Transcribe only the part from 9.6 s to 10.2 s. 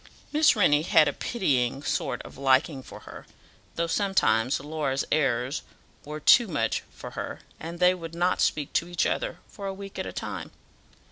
a week at a